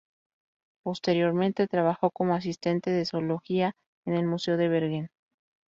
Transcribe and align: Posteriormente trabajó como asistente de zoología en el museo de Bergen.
Posteriormente 0.83 1.67
trabajó 1.67 2.09
como 2.09 2.33
asistente 2.33 2.89
de 2.89 3.05
zoología 3.05 3.75
en 4.07 4.15
el 4.15 4.25
museo 4.25 4.57
de 4.57 4.67
Bergen. 4.67 5.11